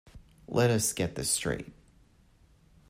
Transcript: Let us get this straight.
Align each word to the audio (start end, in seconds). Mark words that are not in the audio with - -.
Let 0.47 0.71
us 0.71 0.93
get 0.93 1.13
this 1.13 1.29
straight. 1.29 1.71